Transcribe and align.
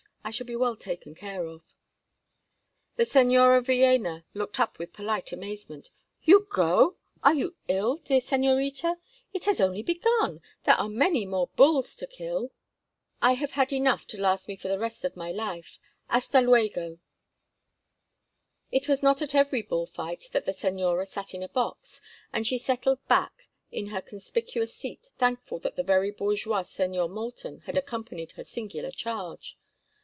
I 0.23 0.29
shall 0.29 0.45
be 0.45 0.55
well 0.55 0.75
taken 0.77 1.13
care 1.15 1.45
of." 1.47 1.63
The 2.95 3.03
Señora 3.05 3.59
Villéna 3.63 4.23
looked 4.35 4.59
up 4.61 4.77
with 4.77 4.93
polite 4.93 5.31
amazement. 5.33 5.89
"You 6.21 6.45
go? 6.49 6.95
Are 7.23 7.33
you 7.33 7.55
ill, 7.67 7.97
dear 7.97 8.19
señorita? 8.21 8.97
It 9.33 9.45
has 9.45 9.59
only 9.59 9.81
begun. 9.81 10.39
There 10.63 10.75
are 10.75 10.87
many 10.89 11.25
more 11.25 11.47
bulls 11.57 11.95
to 11.97 12.05
kill." 12.07 12.51
"I 13.19 13.33
have 13.33 13.53
had 13.53 13.73
enough 13.73 14.05
to 14.07 14.21
last 14.21 14.47
me 14.47 14.55
for 14.55 14.67
the 14.67 14.77
rest 14.79 15.03
of 15.03 15.17
my 15.17 15.31
life. 15.31 15.79
Hasta 16.07 16.39
luego." 16.39 16.99
It 18.71 18.87
was 18.87 19.01
not 19.03 19.21
at 19.23 19.33
every 19.35 19.63
bull 19.63 19.87
fight 19.87 20.29
that 20.33 20.45
the 20.45 20.53
señora 20.53 21.07
sat 21.07 21.33
in 21.33 21.41
a 21.43 21.49
box, 21.49 21.99
and 22.31 22.45
she 22.45 22.59
settled 22.59 23.05
back 23.07 23.49
in 23.71 23.87
her 23.87 24.03
conspicuous 24.03 24.73
seat 24.75 25.09
thankful 25.17 25.57
that 25.59 25.75
the 25.77 25.83
very 25.83 26.11
bourgeois 26.11 26.61
Señor 26.61 27.09
Moulton 27.09 27.61
had 27.61 27.75
accompanied 27.75 28.33
her 28.33 28.43
singular 28.43 28.91
charge. 28.91 29.57